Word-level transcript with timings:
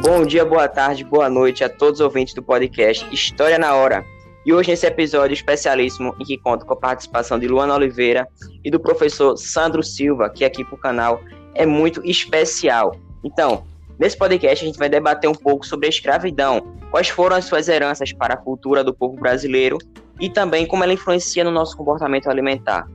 bom 0.00 0.26
dia, 0.26 0.44
boa 0.44 0.68
tarde, 0.68 1.04
boa 1.04 1.28
noite 1.30 1.64
a 1.64 1.68
todos 1.68 2.00
os 2.00 2.04
ouvintes 2.04 2.34
do 2.34 2.42
podcast 2.42 3.06
História 3.12 3.58
na 3.58 3.74
Hora. 3.74 4.04
E 4.44 4.52
hoje 4.52 4.70
nesse 4.70 4.86
episódio 4.86 5.32
especialíssimo 5.32 6.14
em 6.20 6.24
que 6.24 6.36
conta 6.36 6.64
com 6.64 6.74
a 6.74 6.76
participação 6.76 7.38
de 7.38 7.48
Luana 7.48 7.74
Oliveira 7.74 8.28
e 8.62 8.70
do 8.70 8.78
professor 8.78 9.36
Sandro 9.36 9.82
Silva, 9.82 10.28
que 10.28 10.44
aqui 10.44 10.64
para 10.64 10.74
o 10.74 10.78
canal 10.78 11.20
é 11.54 11.64
muito 11.64 12.04
especial. 12.04 12.94
Então, 13.24 13.64
nesse 13.98 14.16
podcast 14.16 14.64
a 14.64 14.66
gente 14.66 14.78
vai 14.78 14.88
debater 14.88 15.30
um 15.30 15.34
pouco 15.34 15.66
sobre 15.66 15.86
a 15.86 15.88
escravidão, 15.90 16.74
quais 16.90 17.08
foram 17.08 17.36
as 17.36 17.46
suas 17.46 17.66
heranças 17.68 18.12
para 18.12 18.34
a 18.34 18.36
cultura 18.36 18.84
do 18.84 18.94
povo 18.94 19.16
brasileiro 19.16 19.78
e 20.20 20.28
também 20.28 20.66
como 20.66 20.84
ela 20.84 20.92
influencia 20.92 21.42
no 21.42 21.50
nosso 21.50 21.76
comportamento 21.76 22.28
alimentar. 22.28 22.86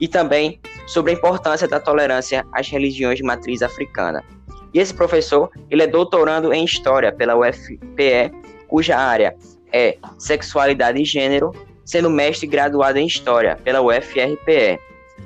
E 0.00 0.08
também 0.08 0.60
sobre 0.86 1.12
a 1.12 1.14
importância 1.14 1.68
da 1.68 1.78
tolerância 1.78 2.44
às 2.52 2.68
religiões 2.68 3.18
de 3.18 3.22
matriz 3.22 3.62
africana. 3.62 4.24
E 4.72 4.78
esse 4.78 4.92
professor, 4.92 5.50
ele 5.70 5.82
é 5.82 5.86
doutorando 5.86 6.52
em 6.52 6.64
História 6.64 7.12
pela 7.12 7.36
UFPE, 7.36 8.32
cuja 8.66 8.96
área 8.96 9.34
é 9.72 9.96
Sexualidade 10.18 11.00
e 11.00 11.04
Gênero, 11.04 11.52
sendo 11.84 12.10
mestre 12.10 12.46
graduado 12.46 12.98
em 12.98 13.06
História 13.06 13.56
pela 13.64 13.80
UFRPE, 13.80 14.78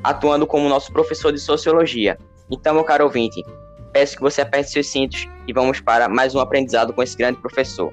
atuando 0.03 0.47
como 0.47 0.69
nosso 0.69 0.93
professor 0.93 1.33
de 1.33 1.39
Sociologia. 1.39 2.17
Então, 2.51 2.75
meu 2.75 2.85
caro 2.85 3.05
ouvinte, 3.05 3.43
peço 3.93 4.17
que 4.17 4.23
você 4.23 4.43
aperte 4.43 4.71
seus 4.71 4.87
cintos 4.89 5.29
e 5.47 5.53
vamos 5.53 5.81
para 5.81 6.09
mais 6.09 6.35
um 6.35 6.41
aprendizado 6.41 6.93
com 6.93 7.03
esse 7.03 7.17
grande 7.17 7.41
professor. 7.41 7.93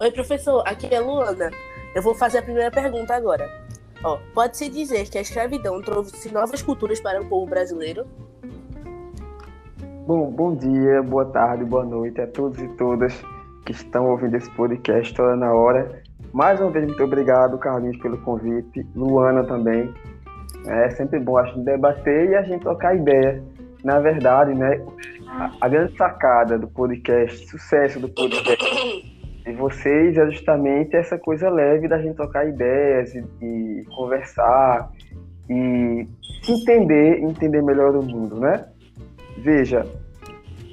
Oi, 0.00 0.10
professor, 0.12 0.62
aqui 0.66 0.92
é 0.92 1.00
Luana. 1.00 1.50
Eu 1.94 2.02
vou 2.02 2.14
fazer 2.14 2.38
a 2.38 2.42
primeira 2.42 2.70
pergunta 2.70 3.14
agora. 3.14 3.48
Pode-se 4.32 4.68
dizer 4.68 5.08
que 5.08 5.18
a 5.18 5.20
escravidão 5.20 5.82
trouxe 5.82 6.32
novas 6.32 6.62
culturas 6.62 7.00
para 7.00 7.20
o 7.20 7.28
povo 7.28 7.46
brasileiro? 7.46 8.06
Bom, 10.08 10.30
bom 10.30 10.56
dia, 10.56 11.02
boa 11.02 11.26
tarde, 11.26 11.66
boa 11.66 11.84
noite 11.84 12.18
a 12.18 12.26
todos 12.26 12.58
e 12.62 12.68
todas 12.78 13.12
que 13.66 13.72
estão 13.72 14.08
ouvindo 14.08 14.38
esse 14.38 14.50
podcast 14.52 15.12
toda 15.12 15.36
na 15.36 15.52
hora. 15.52 16.00
Mais 16.32 16.58
uma 16.58 16.70
vez, 16.70 16.86
muito 16.86 17.04
obrigado, 17.04 17.58
Carlinhos, 17.58 17.98
pelo 17.98 18.16
convite, 18.22 18.86
Luana 18.96 19.44
também. 19.44 19.92
É 20.66 20.88
sempre 20.88 21.20
bom 21.20 21.36
a 21.36 21.44
gente 21.44 21.60
debater 21.60 22.30
e 22.30 22.34
a 22.34 22.42
gente 22.42 22.62
trocar 22.62 22.96
ideia. 22.96 23.44
Na 23.84 24.00
verdade, 24.00 24.54
né, 24.54 24.82
a, 25.26 25.52
a 25.60 25.68
grande 25.68 25.94
sacada 25.94 26.58
do 26.58 26.68
podcast, 26.68 27.46
sucesso 27.46 28.00
do 28.00 28.08
podcast 28.08 28.64
de 29.44 29.52
vocês 29.52 30.16
é 30.16 30.24
justamente 30.30 30.96
essa 30.96 31.18
coisa 31.18 31.50
leve 31.50 31.86
da 31.86 32.00
gente 32.00 32.16
trocar 32.16 32.48
ideias 32.48 33.14
e, 33.14 33.22
e 33.42 33.84
conversar 33.94 34.90
e 35.50 36.08
entender, 36.48 37.20
entender 37.20 37.62
melhor 37.62 37.94
o 37.94 38.02
mundo, 38.02 38.40
né? 38.40 38.64
Veja, 39.40 39.86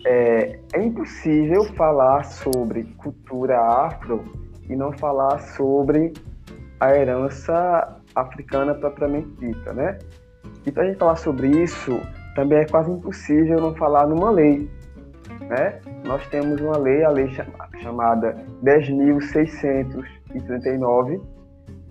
é, 0.06 0.58
é 0.74 0.84
impossível 0.84 1.66
falar 1.74 2.24
sobre 2.24 2.86
cultura 2.98 3.60
afro 3.60 4.24
e 4.70 4.76
não 4.76 4.92
falar 4.94 5.40
sobre 5.40 6.14
a 6.80 6.96
herança 6.96 8.00
africana 8.14 8.76
propriamente 8.76 9.30
dita, 9.40 9.74
né? 9.74 9.98
E 10.66 10.72
para 10.72 10.84
a 10.84 10.86
gente 10.86 11.00
falar 11.00 11.16
sobre 11.16 11.48
isso, 11.48 12.00
também 12.36 12.60
é 12.60 12.66
quase 12.66 12.92
impossível 12.92 13.60
não 13.60 13.74
falar 13.76 14.06
numa 14.08 14.30
lei, 14.30 14.70
né? 15.50 15.80
Nós 16.06 16.24
temos 16.28 16.62
uma 16.62 16.78
lei, 16.78 17.04
a 17.04 17.10
lei 17.10 17.28
chamada 17.82 18.38
10.639. 18.64 21.20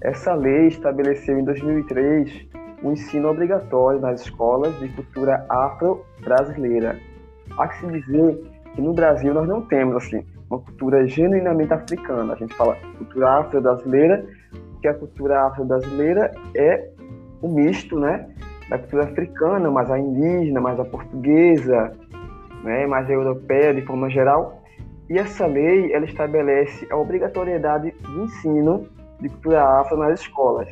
Essa 0.00 0.32
lei 0.34 0.68
estabeleceu 0.68 1.36
em 1.38 1.44
2003 1.44 2.46
o 2.82 2.92
ensino 2.92 3.28
obrigatório 3.30 4.00
nas 4.00 4.20
escolas 4.20 4.78
de 4.78 4.88
cultura 4.88 5.46
afro-brasileira. 5.48 7.00
Há 7.58 7.68
que 7.68 7.78
se 7.78 7.86
dizer 7.86 8.40
que 8.74 8.80
no 8.80 8.92
Brasil 8.92 9.32
nós 9.32 9.48
não 9.48 9.62
temos 9.62 9.96
assim 9.96 10.24
uma 10.50 10.58
cultura 10.58 11.06
genuinamente 11.06 11.72
africana. 11.72 12.34
A 12.34 12.36
gente 12.36 12.54
fala 12.54 12.76
cultura 12.98 13.38
afro-brasileira, 13.38 14.24
porque 14.72 14.88
a 14.88 14.94
cultura 14.94 15.46
afro-brasileira 15.46 16.32
é 16.54 16.90
o 17.40 17.48
um 17.48 17.54
misto, 17.54 17.98
né, 17.98 18.28
da 18.68 18.78
cultura 18.78 19.04
africana, 19.04 19.70
mas 19.70 19.90
a 19.90 19.98
indígena, 19.98 20.60
mais 20.60 20.78
a 20.78 20.84
portuguesa, 20.84 21.92
né, 22.62 22.86
mais 22.86 23.08
a 23.08 23.12
europeia 23.12 23.74
de 23.74 23.82
forma 23.82 24.08
geral. 24.10 24.62
E 25.08 25.18
essa 25.18 25.46
lei 25.46 25.92
ela 25.92 26.04
estabelece 26.04 26.86
a 26.90 26.96
obrigatoriedade 26.96 27.90
do 28.02 28.24
ensino 28.24 28.88
de 29.20 29.28
cultura 29.28 29.62
afro 29.80 29.96
nas 29.96 30.20
escolas, 30.20 30.68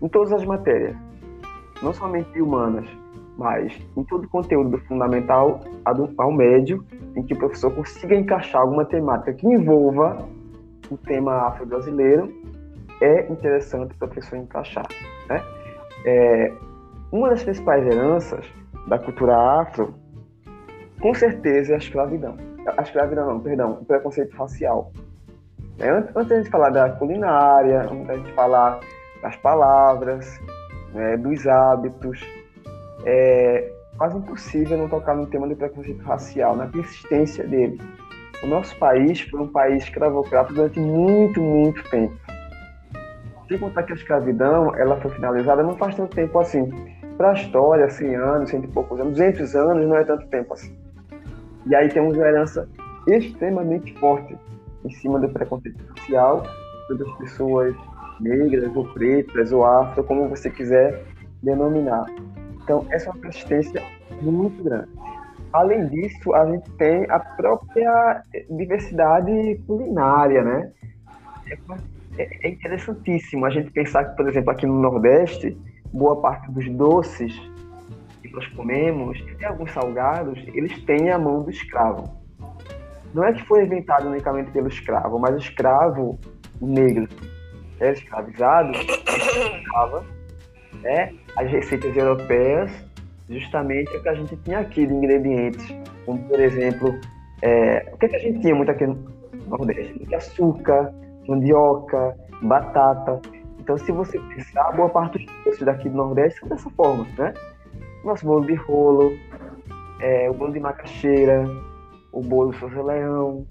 em 0.00 0.08
todas 0.08 0.32
as 0.32 0.44
matérias 0.44 0.96
não 1.82 1.92
somente 1.92 2.40
humanas, 2.40 2.86
mas 3.36 3.76
em 3.96 4.04
todo 4.04 4.24
o 4.24 4.28
conteúdo 4.28 4.70
do 4.70 4.78
fundamental 4.86 5.60
ao 6.18 6.32
médio, 6.32 6.84
em 7.14 7.22
que 7.22 7.34
o 7.34 7.38
professor 7.38 7.74
consiga 7.74 8.14
encaixar 8.14 8.62
alguma 8.62 8.84
temática 8.84 9.32
que 9.34 9.46
envolva 9.46 10.26
o 10.90 10.96
tema 10.96 11.48
afro-brasileiro, 11.48 12.32
é 13.00 13.30
interessante 13.30 13.94
o 13.94 13.98
professor 13.98 14.36
encaixar. 14.36 14.86
Né? 15.28 15.42
É, 16.04 16.52
uma 17.12 17.30
das 17.30 17.42
principais 17.42 17.86
heranças 17.86 18.46
da 18.86 18.98
cultura 18.98 19.36
afro, 19.60 19.94
com 21.00 21.14
certeza, 21.14 21.72
é 21.72 21.74
a 21.74 21.78
escravidão. 21.78 22.36
A 22.76 22.82
escravidão, 22.82 23.26
não, 23.26 23.40
perdão, 23.40 23.78
o 23.80 23.84
preconceito 23.84 24.34
racial. 24.36 24.92
É, 25.78 25.90
antes, 25.90 26.16
antes 26.16 26.44
de 26.44 26.50
falar 26.50 26.70
da 26.70 26.90
culinária, 26.90 27.82
antes 27.82 28.24
de 28.24 28.32
falar 28.32 28.80
das 29.22 29.36
palavras, 29.36 30.40
né, 30.92 31.16
dos 31.16 31.46
hábitos. 31.46 32.20
É 33.06 33.72
quase 33.96 34.18
impossível 34.18 34.76
não 34.76 34.88
tocar 34.88 35.14
no 35.14 35.26
tema 35.26 35.48
do 35.48 35.56
preconceito 35.56 36.02
racial, 36.02 36.54
na 36.56 36.66
persistência 36.66 37.46
dele. 37.46 37.80
O 38.42 38.46
nosso 38.46 38.76
país 38.76 39.20
foi 39.22 39.40
um 39.40 39.48
país 39.48 39.84
escravocrata 39.84 40.52
durante 40.52 40.78
muito, 40.78 41.40
muito 41.40 41.82
tempo. 41.88 42.14
Sem 43.48 43.58
contar 43.58 43.84
que 43.84 43.92
a 43.92 43.96
escravidão 43.96 44.74
ela 44.74 45.00
foi 45.00 45.10
finalizada 45.12 45.62
não 45.62 45.76
faz 45.76 45.94
tanto 45.94 46.14
tempo 46.14 46.38
assim. 46.38 46.70
Para 47.16 47.30
a 47.30 47.34
história, 47.34 47.88
100 47.88 48.14
anos, 48.16 48.50
100 48.50 48.60
e 48.60 48.68
poucos 48.68 49.00
anos, 49.00 49.12
200 49.12 49.56
anos 49.56 49.88
não 49.88 49.96
é 49.96 50.04
tanto 50.04 50.26
tempo 50.26 50.52
assim. 50.52 50.76
E 51.66 51.74
aí 51.74 51.88
temos 51.88 52.16
uma 52.16 52.26
herança 52.26 52.68
extremamente 53.06 53.98
forte 53.98 54.36
em 54.84 54.90
cima 54.90 55.18
do 55.18 55.28
preconceito 55.28 55.82
racial, 55.96 56.42
das 56.90 57.12
pessoas 57.18 57.74
negras 58.20 58.74
ou 58.76 58.84
pretas 58.92 59.52
ou 59.52 59.64
afro, 59.64 60.04
como 60.04 60.28
você 60.28 60.50
quiser 60.50 61.02
denominar. 61.42 62.06
Então, 62.66 62.84
essa 62.90 63.08
é 63.08 63.12
uma 63.12 63.20
persistência 63.20 63.80
muito 64.20 64.60
grande. 64.64 64.88
Além 65.52 65.86
disso, 65.86 66.34
a 66.34 66.44
gente 66.50 66.68
tem 66.72 67.08
a 67.08 67.20
própria 67.20 68.24
diversidade 68.50 69.60
culinária, 69.68 70.42
né? 70.42 70.72
É, 72.18 72.48
é 72.48 72.50
interessantíssimo 72.50 73.46
a 73.46 73.50
gente 73.50 73.70
pensar 73.70 74.06
que, 74.06 74.16
por 74.16 74.28
exemplo, 74.28 74.50
aqui 74.50 74.66
no 74.66 74.80
Nordeste, 74.80 75.56
boa 75.92 76.20
parte 76.20 76.50
dos 76.50 76.68
doces 76.70 77.40
que 78.20 78.32
nós 78.32 78.44
comemos, 78.48 79.24
e 79.40 79.44
alguns 79.44 79.70
salgados, 79.70 80.42
eles 80.48 80.76
têm 80.82 81.12
a 81.12 81.18
mão 81.20 81.44
do 81.44 81.50
escravo. 81.50 82.02
Não 83.14 83.22
é 83.22 83.32
que 83.32 83.46
foi 83.46 83.62
inventado 83.62 84.08
unicamente 84.08 84.50
pelo 84.50 84.66
escravo, 84.66 85.20
mas 85.20 85.36
o 85.36 85.38
escravo 85.38 86.18
negro 86.60 87.08
era 87.78 87.92
escravizado, 87.92 88.72
escravizava 88.74 90.15
né, 90.82 91.12
as 91.36 91.50
receitas 91.50 91.96
europeias, 91.96 92.70
justamente 93.28 93.94
o 93.96 94.02
que 94.02 94.08
a 94.08 94.14
gente 94.14 94.36
tinha 94.36 94.60
aqui 94.60 94.86
de 94.86 94.92
ingredientes, 94.92 95.66
como 96.04 96.22
por 96.28 96.40
exemplo, 96.40 96.94
é, 97.42 97.90
o 97.92 97.98
que, 97.98 98.08
que 98.08 98.16
a 98.16 98.20
gente 98.20 98.40
tinha 98.40 98.54
muito 98.54 98.70
aqui 98.70 98.86
no 98.86 98.96
Nordeste? 99.48 100.14
Açúcar, 100.14 100.92
mandioca, 101.28 102.16
batata. 102.42 103.20
Então, 103.58 103.76
se 103.76 103.90
você 103.92 104.18
pensar, 104.18 104.72
boa 104.72 104.88
parte 104.88 105.18
dos 105.18 105.44
doces 105.44 105.62
daqui 105.62 105.88
do 105.88 105.96
Nordeste 105.96 106.40
são 106.40 106.48
dessa 106.48 106.70
forma, 106.70 107.06
né? 107.18 107.34
Nosso 108.04 108.24
bolo 108.24 108.46
de 108.46 108.54
rolo, 108.54 109.12
é, 110.00 110.30
o 110.30 110.34
bolo 110.34 110.52
de 110.52 110.60
macaxeira, 110.60 111.44
o 112.12 112.22
bolo 112.22 112.52
do 112.52 112.82
Leão, 112.82 113.46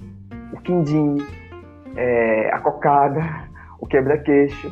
o 0.54 0.57
quindim, 0.62 1.18
é, 1.95 2.50
a 2.54 2.60
cocada, 2.60 3.21
o 3.80 3.86
quebra-queixo. 3.86 4.71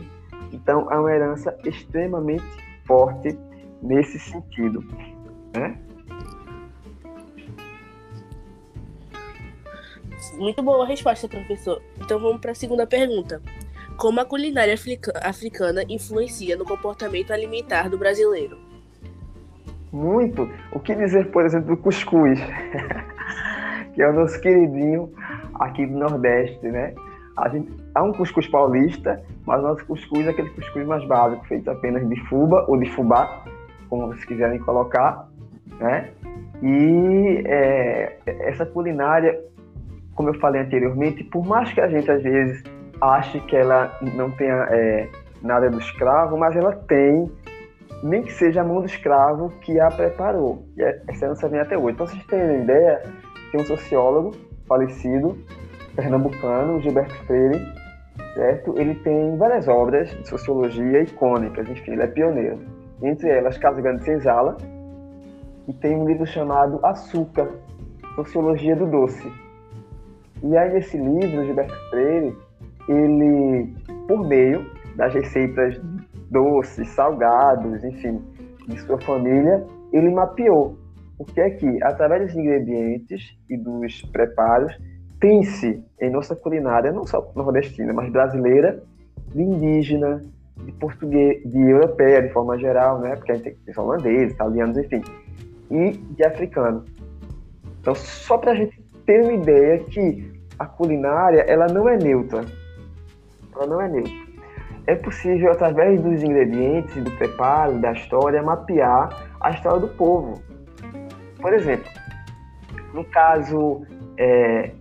Então, 0.53 0.89
é 0.91 0.97
uma 0.97 1.11
herança 1.11 1.57
extremamente 1.65 2.45
forte 2.85 3.37
nesse 3.81 4.19
sentido. 4.19 4.83
Né? 5.55 5.77
Muito 10.37 10.63
boa 10.63 10.85
resposta, 10.85 11.27
professor. 11.27 11.81
Então 11.99 12.19
vamos 12.19 12.39
para 12.39 12.51
a 12.51 12.55
segunda 12.55 12.87
pergunta. 12.87 13.41
Como 13.97 14.19
a 14.19 14.25
culinária 14.25 14.73
africana 15.21 15.83
influencia 15.87 16.57
no 16.57 16.65
comportamento 16.65 17.31
alimentar 17.31 17.89
do 17.89 17.97
brasileiro? 17.97 18.57
Muito. 19.91 20.49
O 20.71 20.79
que 20.79 20.95
dizer, 20.95 21.29
por 21.29 21.45
exemplo, 21.45 21.75
do 21.75 21.81
cuscuz, 21.81 22.39
que 23.93 24.01
é 24.01 24.09
o 24.09 24.13
nosso 24.13 24.41
queridinho 24.41 25.13
aqui 25.53 25.85
do 25.85 25.97
Nordeste, 25.97 26.65
né? 26.67 26.95
A 27.35 27.49
gente, 27.49 27.71
há 27.95 28.03
um 28.03 28.11
cuscuz 28.11 28.47
paulista, 28.47 29.23
mas 29.45 29.59
o 29.59 29.63
nosso 29.63 29.85
cuscuz 29.85 30.27
é 30.27 30.29
aquele 30.29 30.49
cuscuz 30.51 30.85
mais 30.85 31.05
básico, 31.07 31.45
feito 31.47 31.69
apenas 31.69 32.07
de 32.07 32.19
fuba 32.27 32.65
ou 32.67 32.77
de 32.77 32.89
fubá, 32.91 33.43
como 33.89 34.07
vocês 34.07 34.25
quiserem 34.25 34.59
colocar, 34.59 35.27
né? 35.79 36.11
E 36.61 37.43
é, 37.45 38.17
essa 38.25 38.65
culinária, 38.65 39.39
como 40.15 40.29
eu 40.29 40.39
falei 40.39 40.61
anteriormente, 40.61 41.23
por 41.23 41.45
mais 41.45 41.73
que 41.73 41.81
a 41.81 41.87
gente 41.87 42.09
às 42.09 42.21
vezes 42.21 42.63
ache 43.01 43.39
que 43.41 43.55
ela 43.55 43.97
não 44.15 44.31
tenha 44.31 44.67
é, 44.69 45.09
nada 45.41 45.69
do 45.69 45.79
escravo, 45.79 46.37
mas 46.37 46.55
ela 46.55 46.71
tem, 46.71 47.29
nem 48.01 48.21
que 48.23 48.31
seja 48.31 48.61
a 48.61 48.63
mão 48.63 48.79
do 48.79 48.85
escravo 48.85 49.49
que 49.61 49.79
a 49.79 49.89
preparou. 49.89 50.65
E 50.77 50.83
é, 50.83 51.01
essa 51.07 51.25
herança 51.25 51.49
vem 51.49 51.59
até 51.59 51.77
hoje. 51.77 51.95
Então, 51.95 52.07
vocês 52.07 52.25
terem 52.25 52.61
ideia, 52.63 53.01
tem 53.51 53.59
um 53.59 53.65
sociólogo 53.65 54.31
falecido, 54.67 55.37
pernambucano, 55.95 56.81
Gilberto 56.81 57.15
Freire, 57.25 57.59
certo? 58.35 58.77
Ele 58.77 58.95
tem 58.95 59.37
várias 59.37 59.67
obras 59.67 60.09
de 60.09 60.27
sociologia 60.27 61.01
icônicas, 61.01 61.69
enfim, 61.69 61.91
ele 61.91 62.03
é 62.03 62.07
pioneiro. 62.07 62.59
Entre 63.01 63.29
elas, 63.29 63.57
Casa 63.57 63.81
Grande 63.81 64.03
Senzala, 64.03 64.57
e 65.67 65.73
tem 65.73 65.95
um 65.95 66.07
livro 66.07 66.25
chamado 66.25 66.79
Açúcar, 66.85 67.49
Sociologia 68.15 68.75
do 68.75 68.85
Doce. 68.85 69.31
E 70.43 70.57
aí, 70.57 70.77
esse 70.77 70.97
livro, 70.97 71.45
Gilberto 71.45 71.73
Freire, 71.89 72.35
ele, 72.87 73.73
por 74.07 74.27
meio 74.27 74.65
das 74.95 75.13
receitas 75.13 75.79
doces, 76.29 76.89
salgados, 76.89 77.83
enfim, 77.83 78.21
de 78.67 78.79
sua 78.81 78.99
família, 79.01 79.65
ele 79.91 80.09
mapeou 80.09 80.77
o 81.17 81.25
que 81.25 81.39
é 81.39 81.49
que, 81.51 81.81
através 81.83 82.25
dos 82.25 82.35
ingredientes 82.35 83.37
e 83.49 83.55
dos 83.55 84.01
preparos, 84.11 84.77
tem-se 85.23 85.81
em 86.01 86.09
nossa 86.09 86.35
culinária, 86.35 86.91
não 86.91 87.07
só 87.07 87.31
nordestina, 87.33 87.93
mas 87.93 88.11
brasileira, 88.11 88.83
de 89.33 89.41
indígena, 89.41 90.21
de 90.57 90.71
português, 90.73 91.41
de 91.49 91.61
europeia 91.61 92.21
de 92.21 92.27
forma 92.33 92.57
geral, 92.59 92.99
né? 92.99 93.15
Porque 93.15 93.31
a 93.31 93.35
gente 93.35 93.55
tem 93.65 93.73
holandeses, 93.77 94.33
italianos, 94.33 94.77
enfim, 94.77 95.01
e 95.71 95.91
de 95.91 96.25
africano. 96.25 96.83
Então, 97.79 97.95
só 97.95 98.37
para 98.37 98.51
a 98.51 98.55
gente 98.55 98.77
ter 99.05 99.21
uma 99.21 99.31
ideia 99.31 99.79
que 99.79 100.29
a 100.59 100.65
culinária 100.65 101.39
ela 101.47 101.67
não 101.67 101.87
é 101.87 101.95
neutra, 101.95 102.43
ela 103.55 103.65
não 103.65 103.79
é 103.79 103.87
neutra. 103.87 104.11
É 104.87 104.95
possível, 104.95 105.53
através 105.53 106.01
dos 106.01 106.21
ingredientes, 106.21 107.01
do 107.01 107.11
preparo, 107.11 107.79
da 107.79 107.93
história, 107.93 108.43
mapear 108.43 109.31
a 109.39 109.51
história 109.51 109.79
do 109.79 109.87
povo. 109.87 110.43
Por 111.39 111.53
exemplo, 111.53 111.89
no 112.93 113.05
caso, 113.05 113.85
é, 114.17 114.71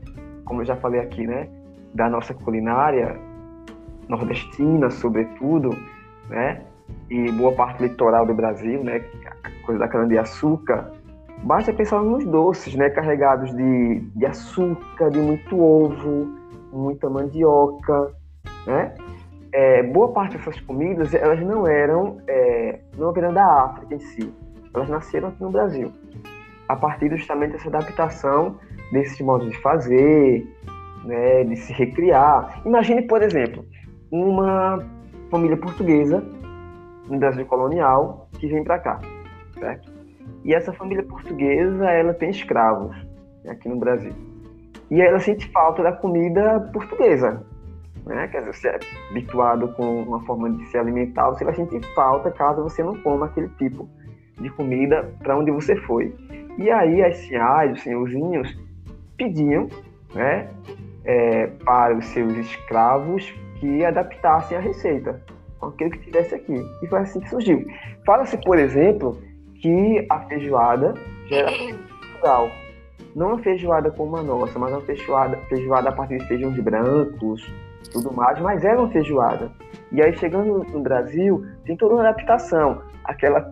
como 0.45 0.63
eu 0.63 0.65
já 0.65 0.77
falei 0.77 1.01
aqui, 1.01 1.27
né, 1.27 1.49
da 1.95 2.09
nossa 2.09 2.35
culinária 2.35 3.19
nordestina, 4.09 4.91
sobretudo, 4.91 5.71
né, 6.29 6.63
e 7.09 7.31
boa 7.33 7.53
parte 7.53 7.83
litoral 7.83 8.27
do 8.27 8.35
Brasil, 8.35 8.83
né, 8.83 9.01
coisa 9.65 9.81
da 9.81 9.89
cana-de-açúcar, 9.89 10.91
basta 11.43 11.73
pensar 11.73 12.03
nos 12.03 12.25
doces, 12.25 12.75
né, 12.75 12.91
carregados 12.91 13.55
de, 13.55 14.01
de 14.01 14.27
açúcar, 14.27 15.11
de 15.11 15.19
muito 15.19 15.59
ovo, 15.61 16.29
muita 16.73 17.09
mandioca, 17.09 18.13
né? 18.67 18.95
É, 19.55 19.83
boa 19.83 20.13
parte 20.13 20.39
dessas 20.39 20.59
comidas 20.61 21.13
elas 21.13 21.39
não 21.41 21.67
eram 21.67 22.17
é, 22.27 22.81
não 22.97 23.13
da 23.13 23.65
África 23.65 23.97
em 23.97 23.99
si, 23.99 24.33
elas 24.73 24.89
nasceram 24.89 25.29
aqui 25.29 25.43
no 25.43 25.51
Brasil 25.51 25.93
a 26.73 26.77
partir 26.77 27.11
justamente 27.11 27.53
dessa 27.53 27.69
adaptação 27.69 28.57
desses 28.93 29.21
modos 29.21 29.51
de 29.51 29.59
fazer, 29.61 30.47
né, 31.05 31.45
de 31.45 31.57
se 31.57 31.73
recriar. 31.73 32.63
Imagine, 32.65 33.03
por 33.03 33.23
exemplo, 33.23 33.65
uma 34.11 34.85
família 35.31 35.57
portuguesa 35.57 36.23
no 37.09 37.19
Brasil 37.19 37.45
colonial 37.47 38.29
que 38.39 38.47
vem 38.47 38.63
para 38.63 38.79
cá, 38.79 39.01
certo? 39.59 39.91
E 40.45 40.55
essa 40.55 40.73
família 40.73 41.03
portuguesa 41.03 41.91
ela 41.91 42.15
tem 42.15 42.31
escravos 42.31 42.95
aqui 43.49 43.69
no 43.69 43.77
Brasil 43.77 44.13
e 44.91 45.01
ela 45.01 45.19
sente 45.19 45.49
falta 45.51 45.83
da 45.83 45.93
comida 45.93 46.61
portuguesa, 46.73 47.43
né? 48.05 48.29
Quer 48.29 48.41
dizer, 48.41 48.53
você 48.53 48.69
é 48.69 48.79
habituado 49.11 49.69
com 49.69 50.03
uma 50.03 50.21
forma 50.27 50.51
de 50.51 50.67
se 50.67 50.77
alimentar, 50.77 51.31
você 51.31 51.45
vai 51.45 51.55
sentir 51.55 51.83
falta 51.95 52.31
caso 52.31 52.63
você 52.63 52.83
não 52.83 52.95
coma 53.01 53.27
aquele 53.27 53.49
tipo 53.57 53.89
de 54.39 54.51
comida 54.51 55.15
para 55.23 55.37
onde 55.37 55.51
você 55.51 55.77
foi. 55.77 56.15
E 56.59 56.71
aí 56.71 57.03
as 57.03 57.17
senhores, 57.17 57.79
os 57.79 57.83
senhorzinhos, 57.83 58.55
pediam 59.23 59.69
né, 60.15 60.49
é, 61.05 61.47
para 61.65 61.97
os 61.97 62.07
seus 62.07 62.33
escravos 62.37 63.33
que 63.61 63.85
adaptassem 63.85 64.57
a 64.57 64.61
receita 64.61 65.23
com 65.59 65.67
aquilo 65.67 65.91
que 65.91 65.99
tivesse 66.01 66.35
aqui. 66.35 66.55
E 66.83 66.87
foi 66.89 66.99
assim 66.99 67.21
que 67.21 67.31
surgiu. 67.31 67.65
Fala-se, 68.05 68.37
por 68.39 68.59
exemplo, 68.59 69.17
que 69.61 70.05
a 70.11 70.21
feijoada 70.23 70.95
já 71.29 71.37
era 71.37 71.53
cultural. 71.53 72.51
Não 73.15 73.35
a 73.35 73.39
feijoada 73.39 73.91
como 73.91 74.17
a 74.17 74.23
nossa, 74.23 74.59
mas 74.59 74.73
uma 74.73 74.81
feijoada, 74.81 75.37
feijoada 75.49 75.91
a 75.91 75.93
partir 75.93 76.19
de 76.19 76.27
feijões 76.27 76.59
brancos, 76.59 77.49
tudo 77.93 78.13
mais, 78.13 78.41
mas 78.41 78.65
era 78.65 78.79
uma 78.81 78.91
feijoada. 78.91 79.53
E 79.93 80.03
aí, 80.03 80.17
chegando 80.17 80.65
no 80.65 80.81
Brasil, 80.81 81.47
tem 81.65 81.77
toda 81.77 81.95
uma 81.95 82.09
adaptação. 82.09 82.83
Aquela 83.05 83.43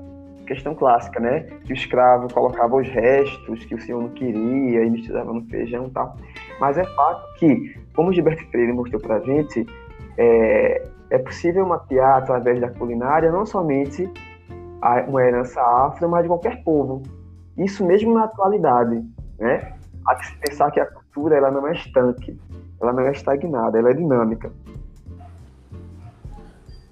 questão 0.50 0.74
clássica, 0.74 1.20
né? 1.20 1.42
Que 1.64 1.72
o 1.72 1.74
escravo 1.74 2.32
colocava 2.32 2.74
os 2.74 2.88
restos 2.88 3.64
que 3.64 3.74
o 3.74 3.80
senhor 3.80 4.02
não 4.02 4.08
queria 4.10 4.84
e 4.84 4.90
misturava 4.90 5.32
no 5.32 5.42
feijão 5.42 5.86
e 5.86 5.90
tal. 5.90 6.16
Mas 6.58 6.76
é 6.76 6.84
fato 6.84 7.22
que, 7.38 7.78
como 7.94 8.12
Gilberto 8.12 8.44
Freire 8.50 8.72
mostrou 8.72 9.00
pra 9.00 9.20
gente, 9.20 9.64
é, 10.18 10.82
é 11.10 11.18
possível 11.18 11.64
mapear 11.64 12.18
através 12.18 12.60
da 12.60 12.68
culinária 12.68 13.30
não 13.30 13.46
somente 13.46 14.10
uma 15.06 15.22
herança 15.22 15.60
afro, 15.60 16.08
mas 16.08 16.22
de 16.22 16.28
qualquer 16.28 16.64
povo. 16.64 17.02
Isso 17.56 17.86
mesmo 17.86 18.12
na 18.12 18.24
atualidade, 18.24 19.04
né? 19.38 19.74
Há 20.04 20.16
que 20.16 20.26
se 20.26 20.36
pensar 20.38 20.70
que 20.72 20.80
a 20.80 20.86
cultura 20.86 21.36
ela 21.36 21.50
não 21.50 21.68
é 21.68 21.74
estanque, 21.74 22.36
ela 22.80 22.92
não 22.92 23.04
é 23.04 23.12
estagnada, 23.12 23.78
ela 23.78 23.90
é 23.90 23.94
dinâmica. 23.94 24.50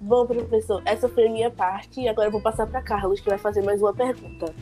Bom, 0.01 0.25
professor, 0.25 0.81
essa 0.85 1.09
foi 1.09 1.27
a 1.27 1.29
minha 1.29 1.51
parte 1.51 2.01
e 2.01 2.07
agora 2.07 2.27
eu 2.27 2.31
vou 2.31 2.41
passar 2.41 2.65
para 2.67 2.81
Carlos, 2.81 3.19
que 3.19 3.29
vai 3.29 3.37
fazer 3.37 3.61
mais 3.61 3.81
uma 3.81 3.93
pergunta. 3.93 4.53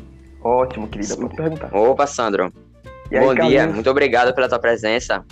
Ótimo, 0.44 0.88
querida, 0.88 1.16
pode 1.16 1.36
perguntar. 1.36 1.76
Opa, 1.76 2.08
Sandro. 2.08 2.52
Aí, 3.12 3.20
Bom 3.20 3.36
Carlos? 3.36 3.48
dia, 3.48 3.68
muito 3.68 3.90
obrigado 3.90 4.34
pela 4.34 4.50
tua 4.50 4.60
presença. 4.60 5.24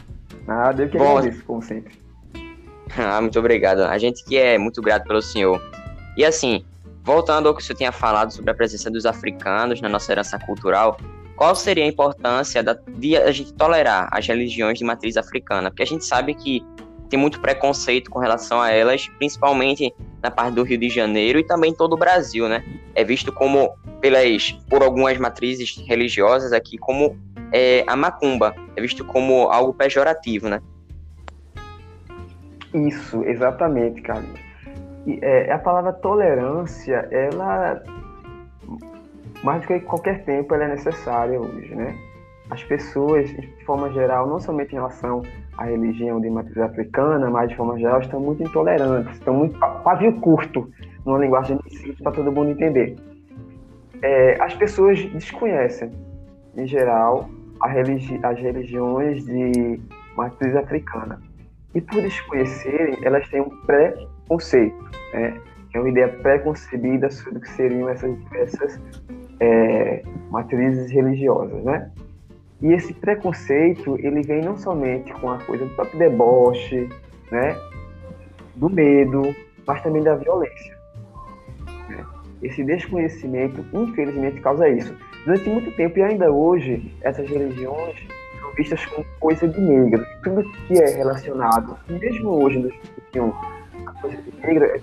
Nada, 0.46 0.84
eu 0.84 0.90
que 0.90 0.98
Bom, 0.98 1.18
agradeço, 1.18 1.44
como 1.44 1.62
sempre. 1.62 1.96
ah, 2.98 3.20
muito 3.20 3.38
obrigado. 3.40 3.82
A 3.82 3.98
gente 3.98 4.24
que 4.24 4.38
é 4.38 4.58
muito 4.58 4.82
grato 4.82 5.08
pelo 5.08 5.22
senhor. 5.22 5.60
E 6.16 6.24
assim, 6.24 6.64
voltando 7.04 7.48
ao 7.48 7.56
que 7.56 7.62
o 7.62 7.66
senhor 7.66 7.78
tinha 7.78 7.92
falado 7.92 8.32
sobre 8.32 8.52
a 8.52 8.54
presença 8.54 8.92
dos 8.92 9.06
africanos 9.06 9.82
na 9.82 9.90
nossa 9.90 10.12
herança 10.12 10.38
cultural, 10.40 10.98
qual 11.36 11.56
seria 11.56 11.84
a 11.84 11.88
importância 11.88 12.64
da, 12.64 12.78
de 12.88 13.18
a 13.18 13.32
gente 13.32 13.54
tolerar 13.54 14.08
as 14.12 14.26
religiões 14.26 14.78
de 14.78 14.86
matriz 14.86 15.18
africana? 15.18 15.70
Porque 15.70 15.84
a 15.84 15.88
gente 15.88 16.06
sabe 16.06 16.34
que 16.34 16.64
tem 17.10 17.20
muito 17.20 17.40
preconceito 17.40 18.10
com 18.10 18.20
relação 18.20 18.62
a 18.62 18.72
elas, 18.72 19.08
principalmente 19.18 19.94
na 20.22 20.32
parte 20.32 20.56
do 20.56 20.64
Rio 20.64 20.78
de 20.78 20.90
Janeiro 20.90 21.40
e 21.40 21.44
também 21.44 21.74
todo 21.74 21.94
o 21.94 21.98
Brasil, 21.98 22.50
né? 22.50 22.64
É 22.94 23.04
visto 23.04 23.32
como, 23.32 23.76
pelas, 24.02 24.52
por 24.70 24.82
algumas 24.84 25.18
matrizes 25.18 25.78
religiosas 25.88 26.52
aqui, 26.52 26.78
como 26.78 27.18
é, 27.52 27.84
a 27.88 27.96
macumba. 27.96 28.56
É 28.76 28.82
visto 28.82 29.06
como 29.06 29.50
algo 29.50 29.74
pejorativo, 29.74 30.50
né? 30.50 30.62
Isso, 32.74 33.24
exatamente, 33.24 34.02
Carlos. 34.02 34.40
E, 35.06 35.20
é, 35.22 35.52
a 35.52 35.60
palavra 35.60 35.94
tolerância, 35.94 37.08
ela 37.12 37.82
mais 39.44 39.62
do 39.62 39.68
que 39.68 39.80
qualquer 39.82 40.26
tempo 40.26 40.56
ela 40.56 40.64
é 40.64 40.70
necessária 40.70 41.40
hoje, 41.40 41.74
né? 41.76 41.96
As 42.50 42.64
pessoas, 42.64 43.30
de 43.30 43.66
forma 43.66 43.92
geral, 43.92 44.28
não 44.28 44.40
somente 44.40 44.72
em 44.72 44.76
relação 44.76 45.24
à 45.58 45.66
religião 45.66 46.22
de 46.22 46.30
matriz 46.30 46.58
africana, 46.58 47.30
mas 47.30 47.50
de 47.50 47.56
forma 47.56 47.78
geral 47.80 48.00
estão 48.02 48.20
muito 48.20 48.44
intolerantes, 48.44 49.14
estão 49.14 49.34
muito 49.34 49.60
pavio 49.84 50.14
curto, 50.20 50.70
numa 51.06 51.18
linguagem 51.20 51.60
simples 51.68 52.00
para 52.02 52.12
todo 52.12 52.32
mundo 52.32 52.52
entender. 52.52 52.96
É, 54.02 54.42
as 54.42 54.54
pessoas 54.54 55.04
desconhecem, 55.06 55.92
em 56.56 56.68
geral, 56.68 57.30
religi 57.64 58.20
as 58.22 58.40
religiões 58.40 59.26
de 59.26 59.80
matriz 60.16 60.56
africana. 60.56 61.20
E 61.74 61.82
por 61.82 62.02
desconhecerem, 62.02 62.98
elas 63.04 63.28
têm 63.30 63.42
um 63.42 63.50
pré-conceito, 63.66 64.84
né? 65.14 65.40
é 65.74 65.80
uma 65.80 65.90
ideia 65.90 66.08
pré-concebida 66.08 67.10
sobre 67.12 67.38
o 67.38 67.42
que 67.42 67.50
seriam 67.50 67.90
essas 67.90 68.18
diversas 68.18 68.80
é, 69.42 70.04
matrizes 70.32 70.90
religiosas, 70.90 71.64
né? 71.64 71.92
E 72.62 72.72
esse 72.72 72.94
preconceito, 72.94 73.98
ele 74.00 74.22
vem 74.22 74.42
não 74.42 74.58
somente 74.58 75.12
com 75.14 75.30
a 75.30 75.40
coisa 75.40 75.66
do 75.66 75.76
próprio 75.76 76.00
deboche, 76.00 76.90
né? 77.32 77.56
Do 78.56 78.70
medo, 78.70 79.36
mas 79.68 79.82
também 79.82 80.02
da 80.02 80.16
violência. 80.16 80.78
Né? 81.90 82.06
Esse 82.42 82.64
desconhecimento, 82.64 83.66
infelizmente, 83.74 84.40
causa 84.40 84.70
isso. 84.70 84.96
Durante 85.26 85.50
muito 85.50 85.72
tempo, 85.76 86.00
e 86.00 86.04
ainda 86.04 86.32
hoje, 86.32 86.96
essas 87.02 87.28
religiões 87.28 87.98
são 88.40 88.52
vistas 88.54 88.86
como 88.86 89.06
coisa 89.20 89.48
de 89.48 89.60
negro. 89.60 90.06
Tudo 90.24 90.50
que 90.68 90.82
é 90.82 90.96
relacionado, 90.96 91.78
mesmo 91.90 92.30
hoje, 92.30 92.60
no 92.60 92.70
2021, 92.70 93.34
a 93.86 94.02
coisa 94.02 94.18
de 94.22 94.48
negro 94.48 94.66
é 94.66 94.82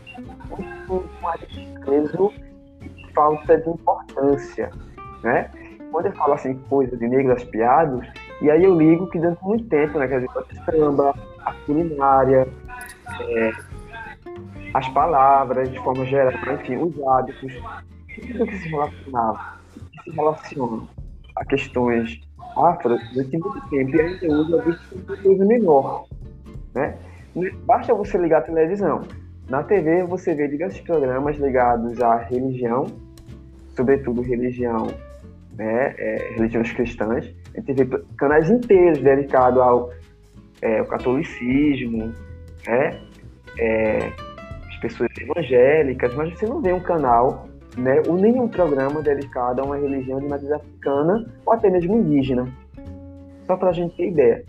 muito 0.50 1.09
mais 1.23 1.41
peso 1.85 2.33
falta 3.14 3.59
de 3.59 3.69
importância, 3.69 4.71
né? 5.23 5.50
Quando 5.93 6.07
eu 6.07 6.13
falo 6.13 6.33
assim, 6.33 6.55
coisa 6.69 6.97
de 6.97 7.07
negros 7.07 7.45
piados, 7.45 8.05
e 8.41 8.51
aí 8.51 8.65
eu 8.65 8.77
ligo 8.77 9.07
que 9.09 9.19
durante 9.19 9.45
muito 9.45 9.65
tempo, 9.69 9.99
né, 9.99 10.09
quer 10.09 10.21
dizer, 10.21 10.31
a 10.37 10.73
samba, 10.73 11.15
a 11.45 11.53
culinária, 11.67 12.49
é, 13.21 13.53
as 14.75 14.89
palavras 14.89 15.71
de 15.71 15.79
forma 15.81 16.05
geral, 16.07 16.33
enfim, 16.55 16.77
os 16.77 17.01
hábitos, 17.07 17.53
tudo 18.15 18.47
que 18.47 18.59
se 18.59 18.69
relacionava, 18.69 19.59
que 19.75 20.11
se 20.11 20.17
relaciona 20.17 20.83
a 21.37 21.45
questões 21.45 22.21
afro 22.57 22.99
durante 23.13 23.39
muito 23.39 23.69
tempo 23.69 23.97
e 23.97 24.01
ainda 24.01 24.35
hoje 24.35 24.55
é 24.55 24.63
visto 24.63 25.23
coisa 25.23 25.45
menor, 25.45 26.07
né? 26.75 26.99
Basta 27.65 27.95
você 27.95 28.19
ligar 28.19 28.39
a 28.39 28.43
televisão. 28.43 29.03
Na 29.49 29.63
TV 29.63 30.05
você 30.05 30.35
vê 30.35 30.49
diversos 30.49 30.81
programas 30.81 31.37
ligados 31.37 32.01
à 32.03 32.17
religião, 32.17 32.87
sobretudo 33.75 34.21
religião, 34.21 34.89
né, 35.57 35.95
é, 35.99 36.33
religiões 36.37 36.73
cristãs. 36.73 37.33
A 37.55 37.61
gente 37.61 37.73
vê 37.73 37.99
canais 38.17 38.51
inteiros 38.51 38.99
dedicados 38.99 39.61
ao, 39.61 39.91
é, 40.61 40.79
ao 40.79 40.87
catolicismo, 40.87 42.13
né, 42.67 43.01
é, 43.59 44.13
as 44.69 44.77
pessoas 44.81 45.11
evangélicas, 45.21 46.15
mas 46.15 46.33
você 46.33 46.47
não 46.47 46.61
vê 46.61 46.73
um 46.73 46.81
canal 46.81 47.47
né, 47.77 48.03
ou 48.07 48.17
nenhum 48.17 48.49
programa 48.49 49.03
dedicado 49.03 49.61
a 49.61 49.65
uma 49.65 49.77
religião 49.77 50.21
de 50.21 50.29
matriz 50.29 50.51
africana 50.51 51.27
ou 51.47 51.53
até 51.53 51.71
mesmo 51.71 51.97
indígena. 51.97 52.47
Só 53.47 53.57
para 53.57 53.71
a 53.71 53.73
gente 53.73 53.97
ter 53.97 54.09
ideia. 54.09 54.45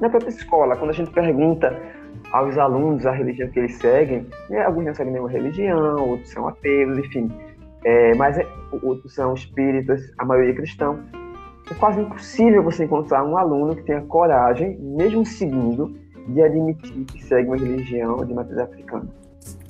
Na 0.00 0.08
própria 0.08 0.30
escola, 0.30 0.76
quando 0.76 0.90
a 0.90 0.94
gente 0.94 1.10
pergunta 1.10 1.76
aos 2.32 2.56
alunos 2.56 3.04
a 3.06 3.12
religião 3.12 3.48
que 3.48 3.58
eles 3.58 3.74
seguem, 3.76 4.26
né, 4.48 4.62
alguns 4.62 4.84
não 4.84 4.94
seguem 4.94 5.12
nenhuma 5.12 5.30
religião, 5.30 6.08
outros 6.08 6.30
são 6.30 6.48
ateus, 6.48 6.98
enfim. 6.98 7.30
É, 7.84 8.14
mas 8.14 8.38
é, 8.38 8.46
são 9.06 9.34
espíritas, 9.34 10.12
a 10.18 10.24
maioria 10.24 10.54
cristão. 10.54 11.00
É 11.70 11.74
quase 11.74 12.00
impossível 12.00 12.62
você 12.62 12.84
encontrar 12.84 13.24
um 13.24 13.36
aluno 13.36 13.76
que 13.76 13.82
tenha 13.82 14.02
coragem, 14.02 14.76
mesmo 14.78 15.24
seguindo, 15.24 15.96
de 16.28 16.42
admitir 16.42 17.04
que 17.04 17.22
segue 17.24 17.48
uma 17.48 17.56
religião 17.56 18.24
de 18.24 18.34
matriz 18.34 18.58
africana. 18.58 19.08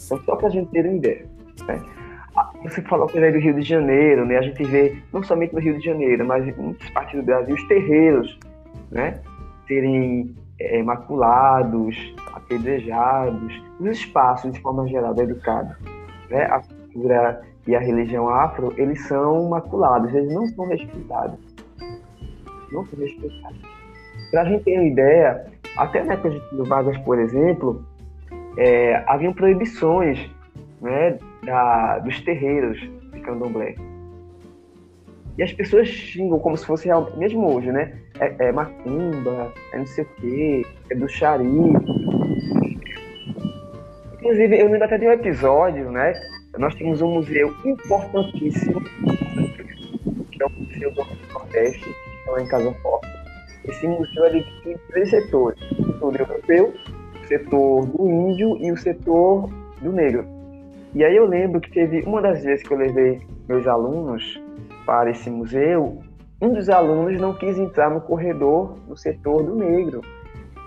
Então, 0.05 0.19
só 0.25 0.37
para 0.37 0.49
a 0.49 0.51
gente 0.51 0.71
ter 0.71 0.87
uma 0.87 0.97
ideia. 0.97 1.27
Né? 1.67 1.81
Ah, 2.37 2.51
você 2.63 2.81
falou 2.83 3.07
que 3.07 3.19
é 3.19 3.31
do 3.31 3.39
Rio 3.39 3.55
de 3.55 3.63
Janeiro, 3.63 4.25
né? 4.25 4.39
A 4.39 4.43
gente 4.43 4.63
vê, 4.65 4.97
não 5.13 5.23
somente 5.23 5.53
no 5.53 5.61
Rio 5.61 5.79
de 5.79 5.85
Janeiro, 5.85 6.25
mas 6.25 6.47
em 6.47 6.53
muitas 6.53 6.89
partes 6.91 7.21
do 7.21 7.25
Brasil, 7.25 7.55
os 7.55 7.69
terreiros, 7.69 8.39
né? 8.91 9.21
Serem 9.67 10.35
é, 10.59 10.83
maculados, 10.83 12.15
apedrejados, 12.33 13.63
os 13.79 13.91
espaços, 13.91 14.53
de 14.53 14.61
forma 14.61 14.87
geral, 14.89 15.15
educados. 15.19 15.77
Né? 16.31 16.45
A 16.45 16.61
cultura 16.61 17.43
e 17.67 17.75
a 17.75 17.81
religião 17.81 18.29
afro, 18.29 18.73
eles 18.77 19.07
são 19.07 19.49
maculados, 19.49 20.13
eles 20.15 20.33
não 20.33 20.47
são 20.47 20.67
respeitados. 20.67 21.39
Não 22.73 22.87
são 22.87 22.99
respeitados. 22.99 23.59
Para 24.31 24.43
a 24.43 24.45
gente 24.45 24.65
ter 24.65 24.79
uma 24.79 24.89
ideia, 24.89 25.47
até 25.77 26.03
na 26.03 26.15
época 26.15 26.31
de 26.31 26.69
Vargas, 26.69 26.97
por 26.99 27.19
exemplo, 27.19 27.85
é, 28.57 29.03
haviam 29.07 29.33
proibições 29.33 30.31
né, 30.81 31.19
da, 31.45 31.99
dos 31.99 32.21
terreiros 32.23 32.79
de 33.13 33.21
candomblé. 33.21 33.75
E 35.39 35.43
as 35.43 35.53
pessoas 35.53 35.89
xingam 35.89 36.39
como 36.39 36.57
se 36.57 36.67
fosse 36.67 36.89
mesmo 37.17 37.55
hoje, 37.55 37.73
né? 37.73 37.95
É, 38.19 38.49
é 38.49 38.53
macumba, 38.53 39.53
é 39.73 39.79
não 39.79 39.87
sei 39.87 40.05
o 40.05 40.09
quê, 40.21 40.67
é 40.91 40.95
do 40.95 41.09
xari. 41.09 41.47
Inclusive, 44.15 44.61
eu 44.61 44.67
lembro 44.67 44.85
até 44.85 44.99
de 44.99 45.07
um 45.07 45.13
episódio, 45.13 45.91
né? 45.91 46.13
Nós 46.61 46.75
temos 46.75 47.01
um 47.01 47.15
museu 47.15 47.55
importantíssimo, 47.65 48.83
que 50.31 50.43
é 50.43 50.47
o 50.47 50.51
Museu 50.51 50.93
do 50.93 51.07
Nordeste, 51.33 51.89
que 51.89 52.31
é 52.31 52.43
em 52.43 52.49
Casa 52.49 52.71
Forte. 52.83 53.09
Esse 53.65 53.89
museu 53.89 54.27
é 54.27 54.29
dividido 54.29 54.71
em 54.73 54.77
três 54.91 55.09
setores: 55.09 55.59
o 55.71 55.87
setor 55.87 56.21
europeu, 56.21 56.75
o 57.15 57.27
setor 57.27 57.87
do 57.87 58.07
índio 58.07 58.59
e 58.59 58.71
o 58.71 58.77
setor 58.77 59.49
do 59.81 59.91
negro. 59.91 60.27
E 60.95 61.03
aí 61.03 61.17
eu 61.17 61.25
lembro 61.25 61.63
que 61.63 61.71
teve 61.71 62.03
uma 62.03 62.21
das 62.21 62.45
vezes 62.45 62.63
que 62.69 62.75
eu 62.75 62.77
levei 62.77 63.23
meus 63.49 63.67
alunos 63.67 64.39
para 64.85 65.11
esse 65.11 65.31
museu, 65.31 66.03
um 66.43 66.53
dos 66.53 66.69
alunos 66.69 67.19
não 67.19 67.33
quis 67.33 67.59
entrar 67.59 67.89
no 67.89 68.03
corredor 68.03 68.75
do 68.87 68.99
setor 68.99 69.43
do 69.43 69.55
negro, 69.55 70.03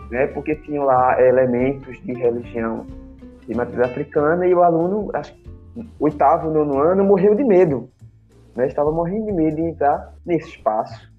né, 0.09 0.25
porque 0.25 0.55
tinham 0.55 0.85
lá 0.85 1.21
elementos 1.21 2.01
de 2.01 2.13
religião 2.13 2.83
de 3.47 3.53
matriz 3.53 3.79
africana 3.79 4.47
e 4.47 4.55
o 4.55 4.63
aluno, 4.63 5.11
acho 5.13 5.42
oitavo, 5.99 6.49
nono 6.49 6.79
ano, 6.79 7.03
morreu 7.03 7.35
de 7.35 7.43
medo. 7.43 7.89
Né, 8.55 8.67
estava 8.67 8.91
morrendo 8.91 9.25
de 9.25 9.31
medo 9.31 9.55
de 9.55 9.63
entrar 9.63 10.13
nesse 10.25 10.49
espaço. 10.49 11.11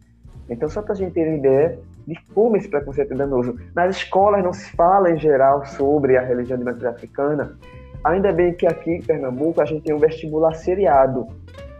Então, 0.49 0.69
só 0.69 0.83
para 0.83 0.93
a 0.93 0.97
gente 0.97 1.13
ter 1.13 1.27
uma 1.27 1.37
ideia 1.37 1.79
de 2.07 2.15
como 2.35 2.57
esse 2.57 2.69
preconceito 2.69 3.13
é 3.13 3.17
danoso. 3.17 3.59
Nas 3.75 3.97
escolas 3.97 4.45
não 4.45 4.53
se 4.53 4.71
fala 4.73 5.11
em 5.11 5.19
geral 5.19 5.65
sobre 5.65 6.17
a 6.17 6.23
religião 6.23 6.59
de 6.59 6.65
matriz 6.65 6.85
africana. 6.85 7.57
Ainda 8.05 8.33
bem 8.33 8.53
que 8.53 8.67
aqui 8.67 8.91
em 8.91 9.03
Pernambuco 9.03 9.61
a 9.61 9.65
gente 9.65 9.83
tem 9.83 9.95
um 9.95 9.99
vestibular 9.99 10.53
seriado, 10.55 11.27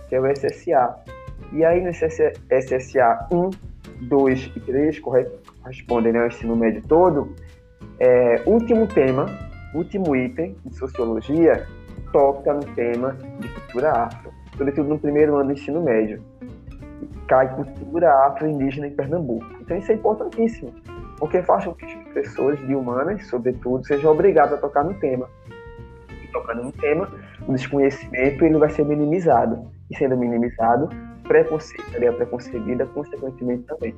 que 0.09 0.15
é 0.15 0.21
o 0.21 0.27
SSA. 0.27 0.97
E 1.53 1.65
aí 1.65 1.83
no 1.83 1.91
SSA 1.91 3.29
1, 3.31 3.51
2 4.09 4.53
e 4.57 4.61
3, 4.61 4.99
correspondem 5.01 6.13
né, 6.13 6.21
ao 6.21 6.27
ensino 6.27 6.57
médio 6.57 6.83
todo, 6.89 7.35
é, 8.01 8.43
último 8.47 8.87
tema, 8.87 9.27
último 9.75 10.17
item 10.17 10.57
de 10.65 10.75
sociologia, 10.75 11.67
toca 12.15 12.55
no 12.55 12.65
tema 12.77 13.17
de 13.41 13.49
cultura 13.49 13.91
afro, 13.91 14.33
sobretudo 14.57 14.89
no 14.89 14.99
primeiro 15.01 15.35
ano 15.35 15.47
do 15.47 15.53
ensino 15.53 15.83
médio. 15.83 16.23
Cai 17.27 17.53
cultura 17.57 18.09
afro-indígena 18.27 18.87
em 18.87 18.93
Pernambuco. 18.95 19.45
Então 19.61 19.77
isso 19.77 19.91
é 19.91 19.97
importantíssimo, 19.97 20.73
porque 21.19 21.43
faz 21.43 21.65
com 21.65 21.75
que 21.75 21.85
os 21.85 21.95
professores 22.05 22.65
de 22.69 22.75
humanas, 22.77 23.27
sobretudo, 23.27 23.85
sejam 23.85 24.13
obrigados 24.13 24.55
a 24.55 24.59
tocar 24.59 24.85
no 24.85 24.95
tema. 25.01 25.29
E 26.23 26.29
tocando 26.29 26.63
no 26.63 26.73
tema, 26.73 27.09
o 27.49 27.53
desconhecimento 27.53 28.45
ele 28.45 28.59
vai 28.59 28.71
ser 28.71 28.85
minimizado. 28.85 29.69
E 29.91 29.97
sendo 29.97 30.17
minimizado, 30.17 30.89
preconceito, 31.25 31.95
a 31.95 31.97
ideia 31.97 32.13
preconcebida, 32.13 32.87
consequentemente 32.87 33.65
também. 33.65 33.93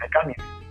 É 0.00 0.08
caminho. 0.08 0.61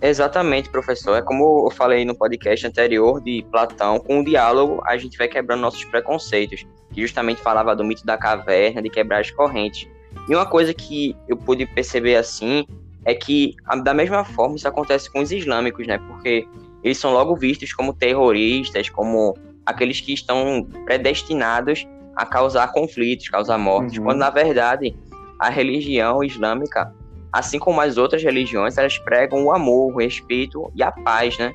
Exatamente, 0.00 0.68
professor. 0.68 1.16
É 1.16 1.22
como 1.22 1.66
eu 1.66 1.70
falei 1.70 2.04
no 2.04 2.14
podcast 2.14 2.66
anterior 2.66 3.20
de 3.20 3.44
Platão, 3.50 3.98
com 3.98 4.20
o 4.20 4.24
diálogo 4.24 4.80
a 4.86 4.96
gente 4.96 5.18
vai 5.18 5.28
quebrando 5.28 5.60
nossos 5.60 5.84
preconceitos, 5.84 6.66
que 6.92 7.02
justamente 7.02 7.40
falava 7.40 7.74
do 7.74 7.84
mito 7.84 8.06
da 8.06 8.16
caverna, 8.16 8.80
de 8.80 8.88
quebrar 8.88 9.20
as 9.20 9.30
correntes. 9.30 9.88
E 10.28 10.34
uma 10.34 10.46
coisa 10.46 10.72
que 10.72 11.16
eu 11.26 11.36
pude 11.36 11.66
perceber 11.66 12.16
assim 12.16 12.64
é 13.04 13.14
que 13.14 13.54
da 13.82 13.94
mesma 13.94 14.24
forma 14.24 14.56
isso 14.56 14.68
acontece 14.68 15.10
com 15.10 15.20
os 15.20 15.32
islâmicos, 15.32 15.86
né? 15.86 15.98
Porque 15.98 16.46
eles 16.82 16.98
são 16.98 17.12
logo 17.12 17.34
vistos 17.34 17.72
como 17.72 17.92
terroristas, 17.92 18.88
como 18.88 19.36
aqueles 19.66 20.00
que 20.00 20.12
estão 20.12 20.66
predestinados 20.84 21.86
a 22.16 22.24
causar 22.24 22.72
conflitos, 22.72 23.28
causar 23.28 23.58
mortes, 23.58 23.98
uhum. 23.98 24.04
quando 24.04 24.18
na 24.18 24.30
verdade 24.30 24.96
a 25.38 25.48
religião 25.48 26.22
islâmica, 26.22 26.92
assim 27.32 27.58
como 27.58 27.80
as 27.80 27.96
outras 27.98 28.22
religiões, 28.22 28.78
elas 28.78 28.98
pregam 28.98 29.44
o 29.44 29.52
amor, 29.52 29.92
o 29.92 29.98
respeito 29.98 30.70
e 30.74 30.82
a 30.82 30.90
paz, 30.90 31.38
né? 31.38 31.54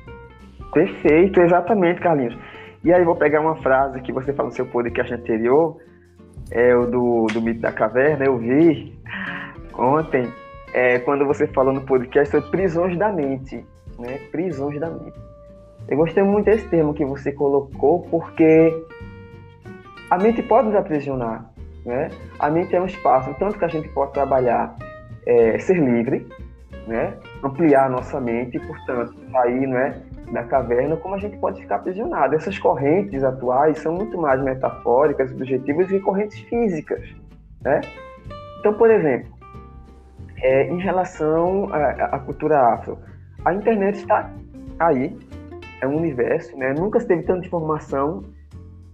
Perfeito, 0.72 1.40
exatamente, 1.40 2.00
Carlinhos. 2.00 2.36
E 2.82 2.92
aí 2.92 3.04
vou 3.04 3.16
pegar 3.16 3.40
uma 3.40 3.56
frase 3.56 4.00
que 4.02 4.12
você 4.12 4.32
falou 4.32 4.50
no 4.50 4.56
seu 4.56 4.66
podcast 4.66 5.12
anterior, 5.12 5.76
é 6.50 6.74
o 6.76 6.86
do, 6.86 7.26
do 7.32 7.40
mito 7.40 7.60
da 7.60 7.72
caverna, 7.72 8.24
eu 8.24 8.36
vi 8.36 8.98
ontem, 9.76 10.30
é, 10.72 10.98
quando 10.98 11.24
você 11.24 11.46
falou 11.46 11.72
no 11.72 11.80
podcast 11.82 12.30
sobre 12.30 12.50
prisões 12.50 12.98
da 12.98 13.10
mente, 13.10 13.64
né? 13.98 14.18
Prisões 14.30 14.78
da 14.78 14.90
mente. 14.90 15.18
Eu 15.88 15.96
gostei 15.96 16.22
muito 16.22 16.46
desse 16.46 16.66
termo 16.68 16.94
que 16.94 17.04
você 17.04 17.30
colocou, 17.32 18.02
porque 18.10 18.72
a 20.10 20.18
mente 20.18 20.42
pode 20.42 20.68
nos 20.68 20.76
aprisionar, 20.76 21.50
né? 21.84 22.10
A 22.38 22.50
mente 22.50 22.74
é 22.74 22.80
um 22.80 22.86
espaço 22.86 23.34
tanto 23.38 23.58
que 23.58 23.64
a 23.64 23.68
gente 23.68 23.88
pode 23.90 24.12
trabalhar, 24.12 24.74
é, 25.26 25.58
ser 25.58 25.74
livre, 25.74 26.26
né? 26.86 27.14
Ampliar 27.42 27.86
a 27.86 27.88
nossa 27.88 28.20
mente 28.20 28.56
e, 28.56 28.60
portanto, 28.60 29.14
sair, 29.30 29.66
né? 29.66 30.02
Da 30.32 30.44
caverna, 30.44 30.96
como 30.96 31.14
a 31.14 31.18
gente 31.18 31.36
pode 31.38 31.60
ficar 31.60 31.76
aprisionado. 31.76 32.34
Essas 32.34 32.58
correntes 32.58 33.22
atuais 33.22 33.78
são 33.78 33.94
muito 33.94 34.18
mais 34.18 34.42
metafóricas, 34.42 35.30
subjetivas 35.30 35.90
e 35.90 36.00
correntes 36.00 36.38
físicas, 36.40 37.08
né? 37.62 37.80
Então, 38.60 38.74
por 38.74 38.90
exemplo, 38.90 39.32
é, 40.38 40.68
em 40.68 40.78
relação 40.78 41.68
à, 41.72 42.16
à 42.16 42.18
cultura 42.18 42.58
afro, 42.74 42.98
a 43.44 43.52
internet 43.52 43.96
está 43.96 44.30
aí, 44.78 45.16
é 45.80 45.86
um 45.86 45.96
universo, 45.96 46.56
né? 46.56 46.72
Nunca 46.72 46.98
se 47.00 47.06
teve 47.06 47.22
tanta 47.22 47.46
informação 47.46 48.24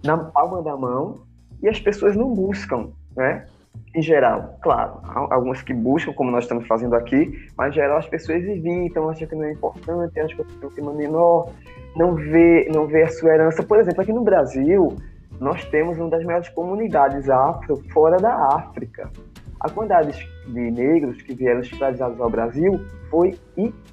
na 0.05 0.17
palma 0.17 0.63
da 0.63 0.77
mão 0.77 1.23
e 1.63 1.69
as 1.69 1.79
pessoas 1.79 2.17
não 2.17 2.35
buscam, 2.35 2.91
né? 3.17 3.47
Em 3.93 4.03
geral, 4.03 4.57
claro, 4.62 5.00
algumas 5.03 5.62
que 5.62 5.75
buscam, 5.75 6.12
como 6.12 6.31
nós 6.31 6.45
estamos 6.45 6.65
fazendo 6.69 6.95
aqui, 6.95 7.33
mas 7.57 7.73
em 7.73 7.75
geral 7.75 7.99
as 7.99 8.07
pessoas 8.07 8.45
evitam, 8.45 9.11
acham 9.11 9.27
que 9.27 9.35
não 9.35 9.45
é 9.45 9.53
importante, 9.53 10.21
acham 10.21 10.45
que 10.45 10.65
é 10.65 10.67
um 10.67 10.71
tema 10.71 10.93
menor, 10.93 11.50
não 11.97 12.15
vê, 12.15 12.69
não 12.73 12.87
vê 12.87 13.03
a 13.03 13.09
sua 13.09 13.31
herança. 13.31 13.65
Por 13.65 13.81
exemplo, 13.81 14.00
aqui 14.00 14.12
no 14.12 14.23
Brasil, 14.23 14.95
nós 15.41 15.65
temos 15.65 15.99
uma 15.99 16.09
das 16.09 16.25
maiores 16.25 16.49
comunidades 16.50 17.29
afro 17.29 17.83
fora 17.93 18.19
da 18.19 18.33
África. 18.55 19.11
a 19.59 19.69
quantidade 19.69 20.27
de 20.47 20.71
negros 20.71 21.21
que 21.23 21.35
vieram 21.35 21.61
escravizados 21.61 22.19
ao 22.21 22.31
Brasil 22.31 22.81
foi 23.11 23.39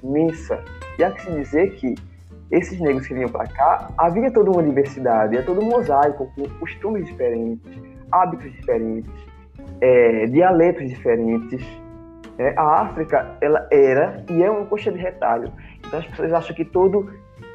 imensa. 0.02 0.62
E 0.98 1.04
há 1.04 1.10
que 1.10 1.22
se 1.22 1.30
dizer 1.30 1.74
que 1.74 1.94
esses 2.50 2.80
negros 2.80 3.06
que 3.06 3.12
vinham 3.12 3.28
para 3.28 3.46
cá, 3.46 3.90
havia 3.98 4.30
toda 4.32 4.50
uma 4.50 4.62
diversidade, 4.62 5.36
havia 5.36 5.44
todo 5.44 5.60
um 5.60 5.68
mosaico 5.68 6.32
com 6.34 6.48
costumes 6.58 7.06
diferentes, 7.06 7.70
hábitos 8.10 8.50
diferentes, 8.52 9.12
é, 9.80 10.26
dialetos 10.26 10.88
diferentes. 10.88 11.64
É, 12.38 12.54
a 12.56 12.82
África, 12.82 13.36
ela 13.40 13.66
era 13.70 14.24
e 14.30 14.42
é 14.42 14.50
uma 14.50 14.66
coxa 14.66 14.92
de 14.92 14.98
retalho. 14.98 15.52
Então 15.86 15.98
as 15.98 16.06
pessoas 16.06 16.32
acham 16.32 16.54
que 16.54 16.64
todo 16.64 17.10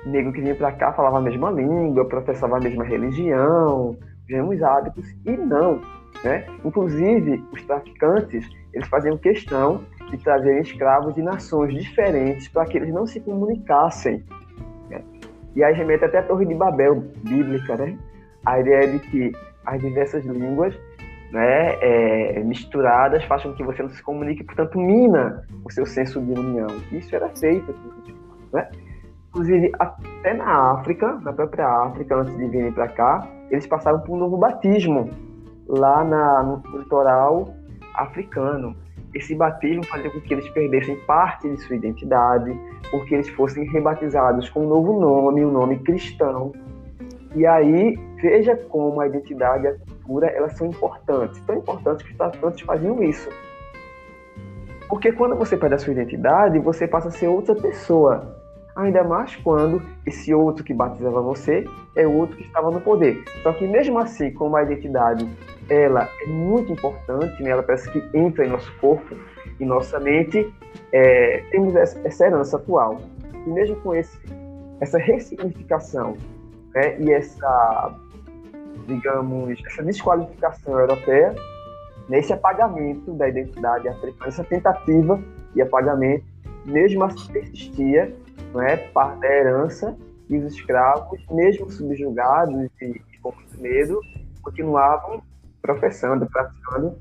negro 0.05 0.33
que 0.33 0.41
vinha 0.41 0.55
para 0.55 0.71
cá 0.73 0.91
falava 0.91 1.19
a 1.19 1.21
mesma 1.21 1.49
língua, 1.51 2.05
professava 2.05 2.57
a 2.57 2.59
mesma 2.59 2.83
religião, 2.83 3.91
os 3.91 4.27
mesmos 4.27 4.61
hábitos, 4.61 5.05
e 5.25 5.31
não. 5.31 5.79
Né? 6.23 6.45
Inclusive, 6.63 7.43
os 7.51 7.63
traficantes, 7.63 8.47
eles 8.73 8.87
faziam 8.87 9.17
questão 9.17 9.83
de 10.09 10.17
trazer 10.17 10.61
escravos 10.61 11.15
de 11.15 11.21
nações 11.21 11.73
diferentes 11.73 12.47
para 12.47 12.65
que 12.65 12.77
eles 12.77 12.93
não 12.93 13.05
se 13.05 13.19
comunicassem. 13.19 14.23
Né? 14.89 15.01
E 15.55 15.63
aí 15.63 15.73
remete 15.73 16.05
até 16.05 16.19
a 16.19 16.23
Torre 16.23 16.45
de 16.45 16.53
Babel, 16.53 17.03
bíblica, 17.23 17.75
né? 17.75 17.97
A 18.45 18.59
ideia 18.59 18.87
de 18.87 18.99
que 18.99 19.31
as 19.65 19.79
diversas 19.81 20.25
línguas 20.25 20.77
né, 21.33 21.79
é, 21.81 22.39
misturadas 22.43 23.23
fazem 23.23 23.49
com 23.49 23.57
que 23.57 23.63
você 23.63 23.81
não 23.81 23.89
se 23.89 24.03
comunique, 24.03 24.43
portanto, 24.43 24.77
mina 24.77 25.43
o 25.65 25.71
seu 25.71 25.83
senso 25.83 26.21
de 26.21 26.39
união. 26.39 26.67
Isso 26.91 27.13
era 27.15 27.27
feito. 27.29 27.73
Né? 28.53 28.69
Inclusive, 29.29 29.71
até 29.79 30.35
na 30.35 30.73
África, 30.73 31.19
na 31.23 31.33
própria 31.33 31.67
África, 31.67 32.15
antes 32.15 32.37
de 32.37 32.47
virem 32.47 32.71
para 32.71 32.87
cá, 32.87 33.27
eles 33.49 33.65
passaram 33.65 33.99
por 34.01 34.13
um 34.13 34.17
novo 34.19 34.37
batismo 34.37 35.09
lá 35.67 36.03
na, 36.03 36.43
no 36.43 36.77
litoral 36.77 37.51
africano. 37.95 38.75
Esse 39.15 39.33
batismo 39.33 39.83
fazia 39.85 40.11
com 40.11 40.21
que 40.21 40.35
eles 40.35 40.47
perdessem 40.49 40.95
parte 41.07 41.49
de 41.49 41.57
sua 41.63 41.75
identidade, 41.75 42.55
porque 42.91 43.15
eles 43.15 43.29
fossem 43.29 43.65
rebatizados 43.71 44.51
com 44.51 44.65
um 44.65 44.69
novo 44.69 44.99
nome, 44.99 45.43
um 45.43 45.51
nome 45.51 45.79
cristão. 45.79 46.51
E 47.35 47.43
aí, 47.47 47.97
veja 48.21 48.55
como 48.55 49.01
a 49.01 49.07
identidade 49.07 49.65
a 49.65 49.75
cultura 50.03 50.27
elas 50.27 50.53
são 50.57 50.67
importantes. 50.67 51.41
Tão 51.41 51.57
importantes 51.57 52.05
que 52.05 52.11
os 52.11 52.17
traficantes 52.17 52.61
faziam 52.61 53.01
isso. 53.01 53.29
Porque 54.87 55.11
quando 55.11 55.35
você 55.35 55.57
perde 55.57 55.75
a 55.75 55.79
sua 55.79 55.93
identidade, 55.93 56.59
você 56.59 56.87
passa 56.87 57.07
a 57.07 57.11
ser 57.11 57.27
outra 57.27 57.55
pessoa. 57.55 58.37
Ainda 58.75 59.03
mais 59.03 59.35
quando 59.37 59.81
esse 60.05 60.33
outro 60.33 60.63
que 60.63 60.73
batizava 60.73 61.21
você 61.21 61.65
é 61.95 62.07
outro 62.07 62.37
que 62.37 62.43
estava 62.43 62.71
no 62.71 62.81
poder. 62.81 63.23
Só 63.43 63.53
que 63.53 63.67
mesmo 63.67 63.99
assim, 63.99 64.31
como 64.31 64.55
a 64.55 64.63
identidade 64.63 65.29
ela 65.69 66.09
é 66.21 66.27
muito 66.27 66.71
importante, 66.71 67.41
né? 67.41 67.51
ela 67.51 67.63
parece 67.63 67.89
que 67.91 68.17
entra 68.17 68.45
em 68.45 68.49
nosso 68.49 68.71
corpo, 68.79 69.15
em 69.59 69.65
nossa 69.65 69.99
mente, 69.99 70.53
é, 70.91 71.43
temos 71.51 71.75
essa 71.75 72.25
herança 72.25 72.57
atual. 72.57 72.99
E 73.45 73.49
mesmo 73.49 73.75
com 73.77 73.93
esse, 73.93 74.17
essa 74.81 74.97
ressignificação 74.97 76.17
né? 76.73 76.99
e 76.99 77.11
essa, 77.11 77.95
digamos, 78.87 79.59
essa 79.65 79.83
desqualificação 79.83 80.79
europeia, 80.79 81.33
nesse 82.09 82.33
apagamento 82.33 83.13
da 83.13 83.27
identidade 83.29 83.87
africana, 83.87 84.27
essa 84.27 84.43
tentativa 84.43 85.19
de 85.53 85.61
apagamento, 85.61 86.25
mesmo 86.65 87.03
assim 87.03 87.31
persistia 87.31 88.13
é, 88.61 88.77
parte 88.77 89.19
da 89.19 89.27
herança 89.27 89.97
e 90.29 90.37
os 90.37 90.53
escravos, 90.53 91.19
mesmo 91.29 91.69
subjugados 91.69 92.69
e, 92.81 93.01
com 93.21 93.33
medo, 93.57 93.99
continuavam 94.41 95.21
professando, 95.61 96.25
praticando 96.27 96.97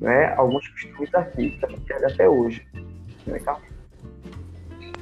né, 0.00 0.34
alguns 0.36 0.66
costumes 0.68 1.14
artistas 1.14 1.70
até 2.04 2.28
hoje. 2.28 2.66
Né, 3.26 3.38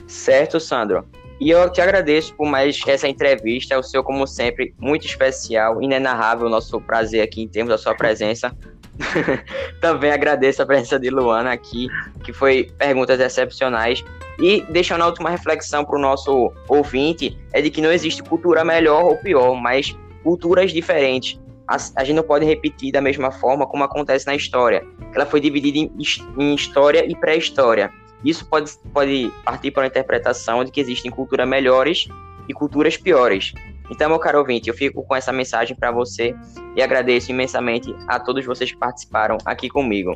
certo, 0.06 0.60
Sandro. 0.60 1.04
E 1.40 1.48
eu 1.48 1.70
te 1.70 1.80
agradeço 1.80 2.34
por 2.34 2.46
mais 2.46 2.78
essa 2.86 3.08
entrevista. 3.08 3.78
O 3.78 3.82
seu, 3.82 4.04
como 4.04 4.26
sempre, 4.26 4.74
muito 4.78 5.06
especial, 5.06 5.82
inenarrável. 5.82 6.50
Nosso 6.50 6.78
prazer 6.82 7.22
aqui 7.22 7.42
em 7.42 7.48
termos 7.48 7.70
da 7.70 7.78
sua 7.78 7.94
presença. 7.94 8.54
Também 9.80 10.12
agradeço 10.12 10.62
a 10.62 10.66
presença 10.66 10.98
de 10.98 11.08
Luana 11.08 11.50
aqui, 11.50 11.88
que 12.22 12.32
foi 12.32 12.70
perguntas 12.76 13.18
excepcionais. 13.18 14.04
E 14.38 14.60
deixando 14.70 15.02
a 15.02 15.06
última 15.06 15.30
reflexão 15.30 15.82
para 15.82 15.96
o 15.96 16.00
nosso 16.00 16.52
ouvinte, 16.68 17.38
é 17.54 17.62
de 17.62 17.70
que 17.70 17.80
não 17.80 17.90
existe 17.90 18.22
cultura 18.22 18.62
melhor 18.62 19.04
ou 19.04 19.16
pior, 19.16 19.54
mas 19.54 19.96
culturas 20.22 20.72
diferentes. 20.72 21.40
A, 21.66 21.76
a 21.96 22.04
gente 22.04 22.16
não 22.16 22.22
pode 22.22 22.44
repetir 22.44 22.92
da 22.92 23.00
mesma 23.00 23.30
forma 23.30 23.66
como 23.66 23.82
acontece 23.82 24.26
na 24.26 24.34
história. 24.34 24.84
Ela 25.14 25.24
foi 25.24 25.40
dividida 25.40 25.78
em, 25.78 25.90
em 26.38 26.54
história 26.54 27.10
e 27.10 27.14
pré-história. 27.14 27.90
Isso 28.24 28.46
pode, 28.46 28.70
pode 28.92 29.32
partir 29.44 29.70
para 29.70 29.84
a 29.84 29.86
interpretação 29.86 30.64
de 30.64 30.70
que 30.70 30.80
existem 30.80 31.10
culturas 31.10 31.48
melhores 31.48 32.06
e 32.48 32.52
culturas 32.52 32.96
piores. 32.96 33.52
Então, 33.90 34.08
meu 34.08 34.18
caro 34.18 34.38
ouvinte, 34.38 34.68
eu 34.68 34.74
fico 34.74 35.02
com 35.02 35.16
essa 35.16 35.32
mensagem 35.32 35.76
para 35.76 35.90
você 35.90 36.34
e 36.76 36.82
agradeço 36.82 37.30
imensamente 37.30 37.94
a 38.06 38.20
todos 38.20 38.44
vocês 38.46 38.70
que 38.70 38.78
participaram 38.78 39.36
aqui 39.44 39.68
comigo. 39.68 40.14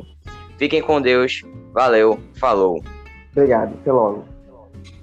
Fiquem 0.57 0.81
com 0.81 1.01
Deus. 1.01 1.41
Valeu. 1.73 2.19
Falou. 2.35 2.81
Obrigado. 3.31 3.73
Até 3.73 3.91
logo. 3.91 4.25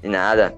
De 0.01 0.09
nada. 0.09 0.55